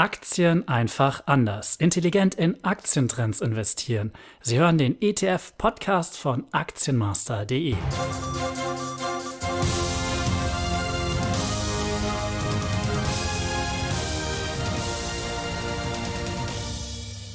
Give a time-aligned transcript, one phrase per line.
[0.00, 1.76] Aktien einfach anders.
[1.76, 4.12] Intelligent in Aktientrends investieren.
[4.40, 7.74] Sie hören den ETF-Podcast von Aktienmaster.de.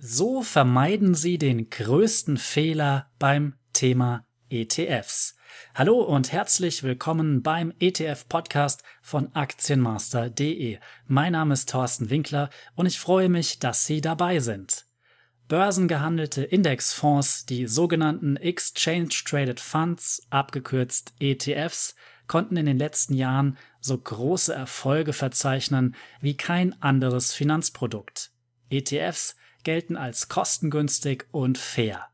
[0.00, 5.36] So vermeiden Sie den größten Fehler beim Thema ETFs.
[5.74, 10.78] Hallo und herzlich willkommen beim ETF-Podcast von Aktienmaster.de.
[11.06, 14.86] Mein Name ist Thorsten Winkler und ich freue mich, dass Sie dabei sind.
[15.48, 21.94] Börsengehandelte Indexfonds, die sogenannten Exchange Traded Funds, abgekürzt ETFs,
[22.26, 28.30] konnten in den letzten Jahren so große Erfolge verzeichnen wie kein anderes Finanzprodukt.
[28.70, 32.08] ETFs gelten als kostengünstig und fair.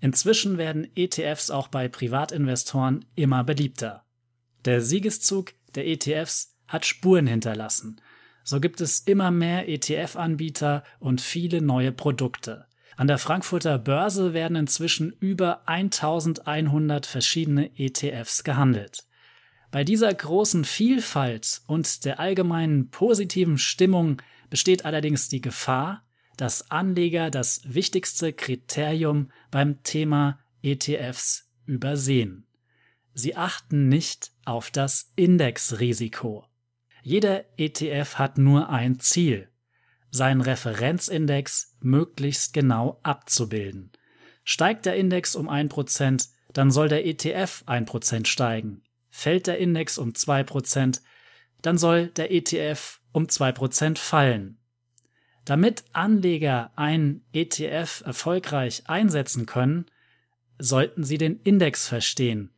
[0.00, 4.04] Inzwischen werden ETFs auch bei Privatinvestoren immer beliebter.
[4.64, 8.00] Der Siegeszug der ETFs hat Spuren hinterlassen.
[8.42, 12.66] So gibt es immer mehr ETF-Anbieter und viele neue Produkte.
[12.96, 19.04] An der Frankfurter Börse werden inzwischen über 1100 verschiedene ETFs gehandelt.
[19.70, 24.20] Bei dieser großen Vielfalt und der allgemeinen positiven Stimmung
[24.50, 26.02] besteht allerdings die Gefahr,
[26.40, 32.46] dass Anleger das wichtigste Kriterium beim Thema ETFs übersehen.
[33.12, 36.46] Sie achten nicht auf das Indexrisiko.
[37.02, 39.50] Jeder ETF hat nur ein Ziel,
[40.10, 43.92] seinen Referenzindex möglichst genau abzubilden.
[44.42, 48.82] Steigt der Index um 1%, dann soll der ETF 1% steigen.
[49.10, 51.02] Fällt der Index um 2%,
[51.60, 54.59] dann soll der ETF um 2% fallen.
[55.50, 59.86] Damit Anleger einen ETF erfolgreich einsetzen können,
[60.60, 62.54] sollten sie den Index verstehen,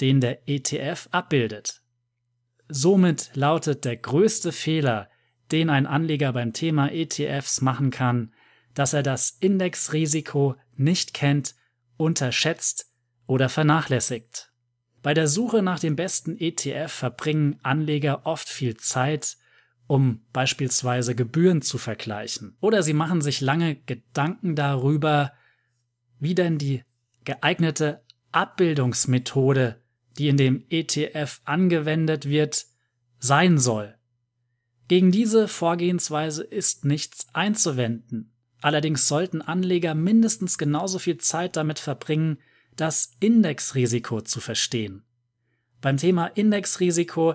[0.00, 1.82] den der ETF abbildet.
[2.66, 5.10] Somit lautet der größte Fehler,
[5.52, 8.32] den ein Anleger beim Thema ETFs machen kann,
[8.72, 11.56] dass er das Indexrisiko nicht kennt,
[11.98, 12.90] unterschätzt
[13.26, 14.50] oder vernachlässigt.
[15.02, 19.36] Bei der Suche nach dem besten ETF verbringen Anleger oft viel Zeit
[19.90, 22.56] um beispielsweise Gebühren zu vergleichen.
[22.60, 25.32] Oder sie machen sich lange Gedanken darüber,
[26.20, 26.84] wie denn die
[27.24, 29.82] geeignete Abbildungsmethode,
[30.16, 32.66] die in dem ETF angewendet wird,
[33.18, 33.96] sein soll.
[34.86, 38.30] Gegen diese Vorgehensweise ist nichts einzuwenden.
[38.60, 42.38] Allerdings sollten Anleger mindestens genauso viel Zeit damit verbringen,
[42.76, 45.02] das Indexrisiko zu verstehen.
[45.80, 47.34] Beim Thema Indexrisiko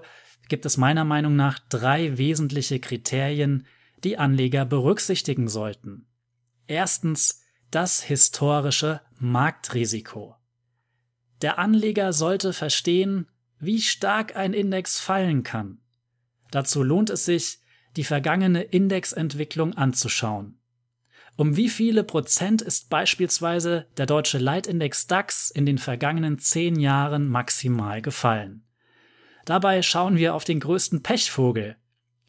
[0.49, 3.65] gibt es meiner Meinung nach drei wesentliche Kriterien,
[4.03, 6.05] die Anleger berücksichtigen sollten.
[6.67, 10.35] Erstens das historische Marktrisiko.
[11.41, 13.27] Der Anleger sollte verstehen,
[13.59, 15.79] wie stark ein Index fallen kann.
[16.51, 17.59] Dazu lohnt es sich,
[17.95, 20.59] die vergangene Indexentwicklung anzuschauen.
[21.37, 27.27] Um wie viele Prozent ist beispielsweise der deutsche Leitindex DAX in den vergangenen zehn Jahren
[27.27, 28.64] maximal gefallen?
[29.45, 31.77] Dabei schauen wir auf den größten Pechvogel.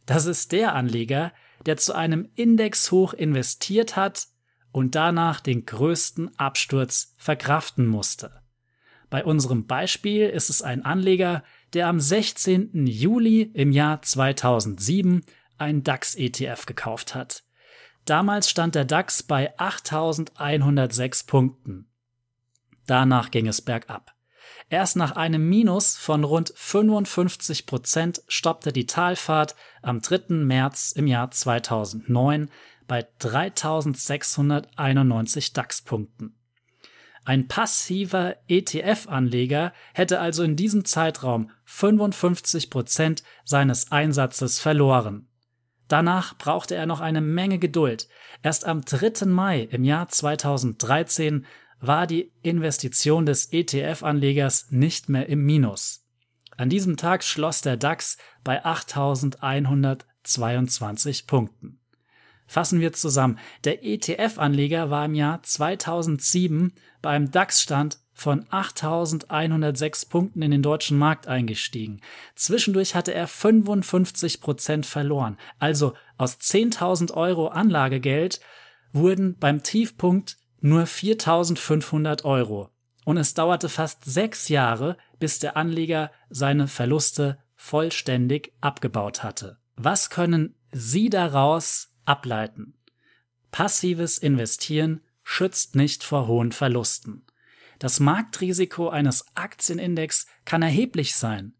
[0.04, 1.32] Das ist der Anleger,
[1.64, 4.28] der zu einem Indexhoch investiert hat
[4.70, 8.42] und danach den größten Absturz verkraften musste.
[9.08, 12.86] Bei unserem Beispiel ist es ein Anleger, der am 16.
[12.86, 15.24] Juli im Jahr 2007
[15.58, 17.44] ein DAX-ETF gekauft hat.
[18.04, 21.88] Damals stand der DAX bei 8106 Punkten.
[22.86, 24.15] Danach ging es bergab.
[24.68, 30.34] Erst nach einem Minus von rund 55 Prozent stoppte die Talfahrt am 3.
[30.34, 32.50] März im Jahr 2009
[32.88, 36.34] bei 3691 DAX-Punkten.
[37.24, 45.28] Ein passiver ETF-Anleger hätte also in diesem Zeitraum 55 Prozent seines Einsatzes verloren.
[45.88, 48.08] Danach brauchte er noch eine Menge Geduld.
[48.42, 49.26] Erst am 3.
[49.26, 51.46] Mai im Jahr 2013
[51.80, 56.04] war die Investition des ETF-Anlegers nicht mehr im Minus.
[56.56, 61.78] An diesem Tag schloss der DAX bei 8122 Punkten.
[62.46, 63.38] Fassen wir zusammen.
[63.64, 71.26] Der ETF-Anleger war im Jahr 2007 beim DAX-Stand von 8106 Punkten in den deutschen Markt
[71.26, 72.00] eingestiegen.
[72.34, 75.36] Zwischendurch hatte er 55 Prozent verloren.
[75.58, 78.40] Also aus 10.000 Euro Anlagegeld
[78.92, 82.70] wurden beim Tiefpunkt nur 4500 Euro.
[83.04, 89.58] Und es dauerte fast sechs Jahre, bis der Anleger seine Verluste vollständig abgebaut hatte.
[89.76, 92.74] Was können Sie daraus ableiten?
[93.52, 97.24] Passives Investieren schützt nicht vor hohen Verlusten.
[97.78, 101.54] Das Marktrisiko eines Aktienindex kann erheblich sein.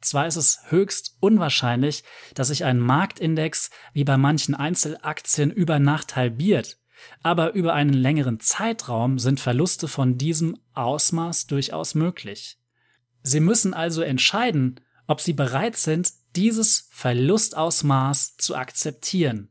[0.00, 2.04] Zwar ist es höchst unwahrscheinlich,
[2.34, 6.78] dass sich ein Marktindex wie bei manchen Einzelaktien über Nacht halbiert,
[7.22, 12.58] aber über einen längeren Zeitraum sind Verluste von diesem Ausmaß durchaus möglich.
[13.22, 19.48] Sie müssen also entscheiden, ob Sie bereit sind, dieses Verlustausmaß zu akzeptieren.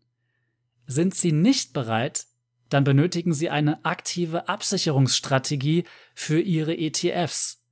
[0.87, 2.25] Sind Sie nicht bereit,
[2.69, 5.83] dann benötigen Sie eine aktive Absicherungsstrategie
[6.15, 7.63] für Ihre ETFs.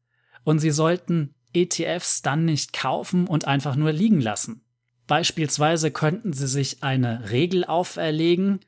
[0.44, 4.64] Und Sie sollten ETFs dann nicht kaufen und einfach nur liegen lassen.
[5.08, 8.60] Beispielsweise könnten Sie sich eine Regel auferlegen,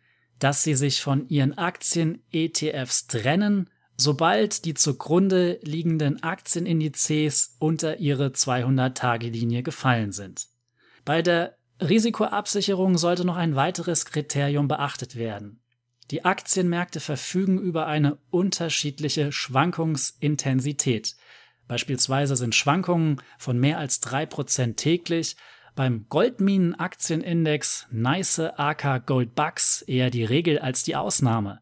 [0.42, 9.62] dass Sie sich von Ihren Aktien-ETFs trennen, sobald die zugrunde liegenden Aktienindizes unter Ihre 200-Tage-Linie
[9.62, 10.48] gefallen sind.
[11.06, 15.62] Bei der Risikoabsicherung sollte noch ein weiteres Kriterium beachtet werden.
[16.10, 21.16] Die Aktienmärkte verfügen über eine unterschiedliche Schwankungsintensität.
[21.68, 25.36] Beispielsweise sind Schwankungen von mehr als drei Prozent täglich
[25.76, 31.62] beim Goldminenaktienindex NICE AK Gold Bucks eher die Regel als die Ausnahme.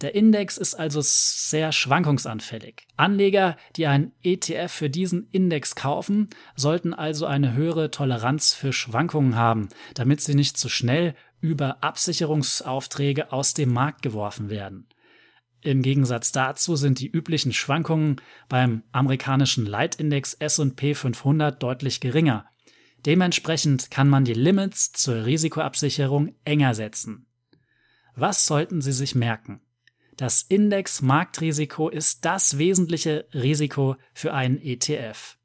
[0.00, 2.86] Der Index ist also sehr schwankungsanfällig.
[2.96, 9.36] Anleger, die einen ETF für diesen Index kaufen, sollten also eine höhere Toleranz für Schwankungen
[9.36, 14.88] haben, damit sie nicht zu schnell über Absicherungsaufträge aus dem Markt geworfen werden.
[15.60, 18.20] Im Gegensatz dazu sind die üblichen Schwankungen
[18.50, 22.44] beim amerikanischen Leitindex S&P 500 deutlich geringer.
[23.06, 27.26] Dementsprechend kann man die Limits zur Risikoabsicherung enger setzen.
[28.16, 29.60] Was sollten Sie sich merken?
[30.16, 35.36] Das Index-Marktrisiko ist das wesentliche Risiko für einen ETF.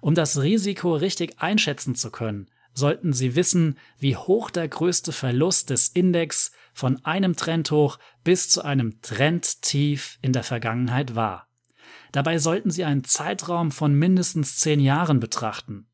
[0.00, 5.70] Um das Risiko richtig einschätzen zu können, sollten Sie wissen, wie hoch der größte Verlust
[5.70, 11.48] des Index von einem Trendhoch bis zu einem Trendtief in der Vergangenheit war.
[12.12, 15.86] Dabei sollten Sie einen Zeitraum von mindestens zehn Jahren betrachten.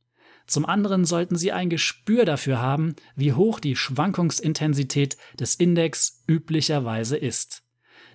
[0.47, 7.17] Zum anderen sollten Sie ein Gespür dafür haben, wie hoch die Schwankungsintensität des Index üblicherweise
[7.17, 7.63] ist.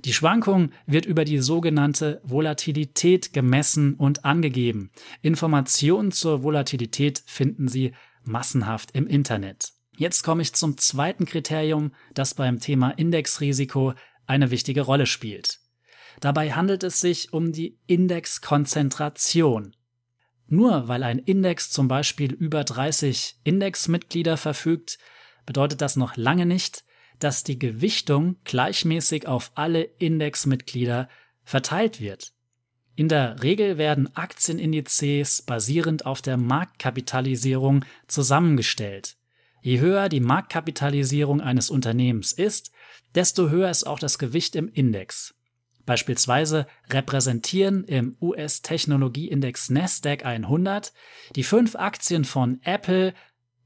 [0.06, 4.92] Die Schwankung wird über die sogenannte Volatilität gemessen und angegeben.
[5.22, 7.94] Informationen zur Volatilität finden Sie
[8.24, 9.72] massenhaft im Internet.
[9.98, 13.94] Jetzt komme ich zum zweiten Kriterium, das beim Thema Indexrisiko
[14.28, 15.60] eine wichtige Rolle spielt.
[16.20, 19.76] Dabei handelt es sich um die Indexkonzentration.
[20.48, 24.98] Nur weil ein Index zum Beispiel über 30 Indexmitglieder verfügt,
[25.46, 26.84] bedeutet das noch lange nicht,
[27.20, 31.10] dass die Gewichtung gleichmäßig auf alle Indexmitglieder
[31.44, 32.34] verteilt wird.
[32.96, 39.18] In der Regel werden Aktienindizes basierend auf der Marktkapitalisierung zusammengestellt.
[39.62, 42.72] Je höher die Marktkapitalisierung eines Unternehmens ist,
[43.16, 45.37] desto höher ist auch das Gewicht im Index.
[45.88, 50.92] Beispielsweise repräsentieren im US-Technologieindex Nasdaq 100
[51.34, 53.14] die fünf Aktien von Apple,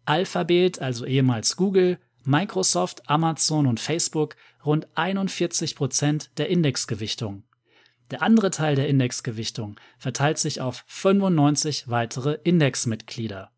[0.05, 7.41] Alphabet, also ehemals Google, Microsoft, Amazon und Facebook rund 41 Prozent der Indexgewichtung.
[8.11, 13.49] Der andere Teil der Indexgewichtung verteilt sich auf 95 weitere Indexmitglieder.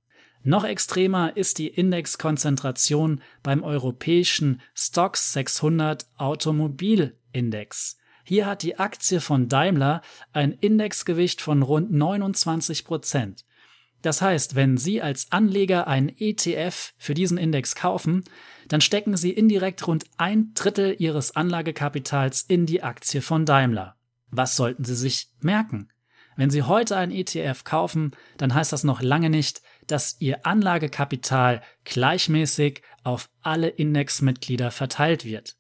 [0.44, 7.98] Noch extremer ist die Indexkonzentration beim europäischen Stocks 600 Automobilindex.
[8.24, 13.46] Hier hat die Aktie von Daimler ein Indexgewicht von rund 29 Prozent.
[14.02, 18.24] Das heißt, wenn Sie als Anleger einen ETF für diesen Index kaufen,
[18.68, 23.96] dann stecken Sie indirekt rund ein Drittel Ihres Anlagekapitals in die Aktie von Daimler.
[24.30, 25.90] Was sollten Sie sich merken?
[26.36, 31.62] Wenn Sie heute einen ETF kaufen, dann heißt das noch lange nicht, dass Ihr Anlagekapital
[31.84, 35.56] gleichmäßig auf alle Indexmitglieder verteilt wird.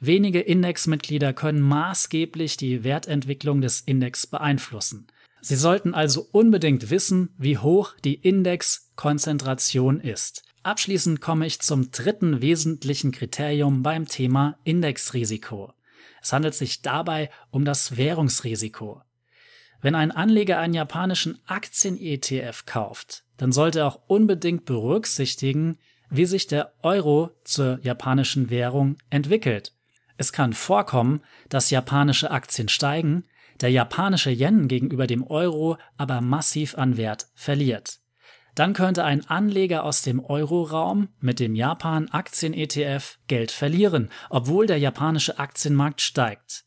[0.00, 5.06] Wenige Indexmitglieder können maßgeblich die Wertentwicklung des Index beeinflussen.
[5.40, 10.42] Sie sollten also unbedingt wissen, wie hoch die Indexkonzentration ist.
[10.62, 15.74] Abschließend komme ich zum dritten wesentlichen Kriterium beim Thema Indexrisiko.
[16.22, 19.02] Es handelt sich dabei um das Währungsrisiko.
[19.82, 25.76] Wenn ein Anleger einen japanischen Aktien-ETF kauft, dann sollte er auch unbedingt berücksichtigen,
[26.08, 29.74] wie sich der Euro zur japanischen Währung entwickelt.
[30.16, 33.24] Es kann vorkommen, dass japanische Aktien steigen,
[33.60, 38.00] der japanische Yen gegenüber dem Euro aber massiv an Wert verliert.
[38.54, 45.38] Dann könnte ein Anleger aus dem Euroraum mit dem Japan-Aktien-ETF Geld verlieren, obwohl der japanische
[45.38, 46.64] Aktienmarkt steigt.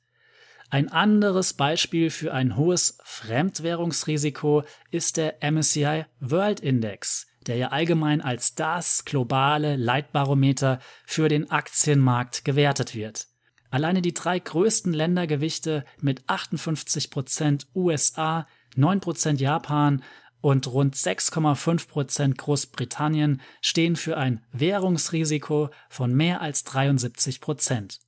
[0.70, 8.20] Ein anderes Beispiel für ein hohes Fremdwährungsrisiko ist der MSCI World Index, der ja allgemein
[8.22, 13.28] als das globale Leitbarometer für den Aktienmarkt gewertet wird.
[13.70, 20.04] Alleine die drei größten Ländergewichte mit 58% USA, 9% Japan
[20.42, 28.00] und rund 6,5 Prozent Großbritannien stehen für ein Währungsrisiko von mehr als 73 Prozent.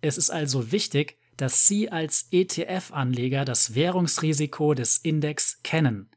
[0.00, 6.10] Es ist also wichtig, dass Sie als ETF-Anleger das Währungsrisiko des Index kennen.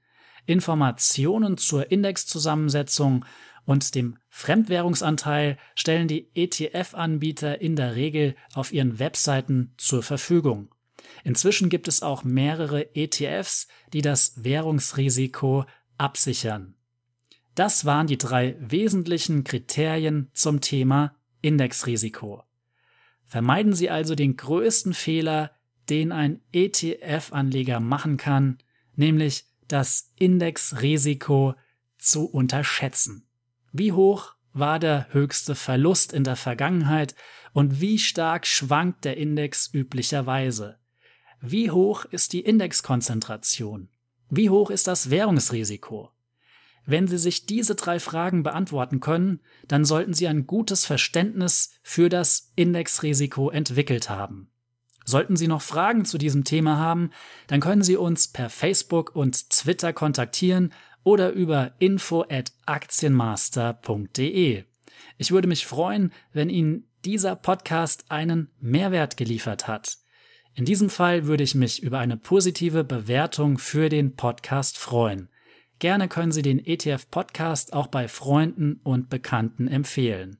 [0.45, 3.25] Informationen zur Indexzusammensetzung
[3.69, 10.73] und dem Fremdwährungsanteil stellen die ETF-Anbieter in der Regel auf ihren Webseiten zur Verfügung.
[11.23, 15.65] Inzwischen gibt es auch mehrere ETFs, die das Währungsrisiko
[15.99, 16.73] absichern.
[17.53, 22.41] Das waren die drei wesentlichen Kriterien zum Thema Indexrisiko.
[23.27, 25.51] Vermeiden Sie also den größten Fehler,
[25.89, 28.57] den ein ETF-Anleger machen kann,
[28.95, 31.53] nämlich das Indexrisiko
[31.99, 33.28] zu unterschätzen.
[33.71, 37.15] Wie hoch war der höchste Verlust in der Vergangenheit
[37.53, 40.77] und wie stark schwankt der Index üblicherweise?
[41.41, 43.89] Wie hoch ist die Indexkonzentration?
[44.29, 46.11] Wie hoch ist das Währungsrisiko?
[46.85, 52.09] Wenn Sie sich diese drei Fragen beantworten können, dann sollten Sie ein gutes Verständnis für
[52.09, 54.49] das Indexrisiko entwickelt haben.
[55.05, 57.11] Sollten Sie noch Fragen zu diesem Thema haben,
[57.47, 64.63] dann können Sie uns per Facebook und Twitter kontaktieren oder über info at aktienmaster.de.
[65.17, 69.97] Ich würde mich freuen, wenn Ihnen dieser Podcast einen Mehrwert geliefert hat.
[70.55, 75.29] In diesem Fall würde ich mich über eine positive Bewertung für den Podcast freuen.
[75.79, 80.37] Gerne können Sie den ETF Podcast auch bei Freunden und Bekannten empfehlen.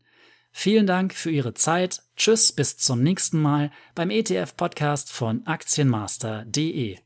[0.51, 2.01] Vielen Dank für Ihre Zeit.
[2.17, 6.97] Tschüss, bis zum nächsten Mal beim ETF Podcast von Aktienmaster.de.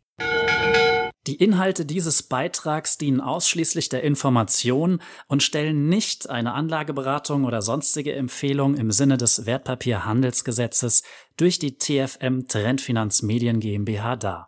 [1.26, 8.14] Die Inhalte dieses Beitrags dienen ausschließlich der Information und stellen nicht eine Anlageberatung oder sonstige
[8.14, 11.04] Empfehlung im Sinne des Wertpapierhandelsgesetzes
[11.38, 14.42] durch die TFM Trendfinanz Medien GmbH dar